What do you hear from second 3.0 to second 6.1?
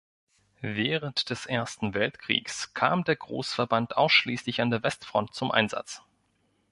der Großverband ausschließlich an der Westfront zum Einsatz.